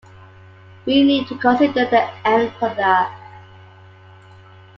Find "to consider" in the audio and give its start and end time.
1.27-1.85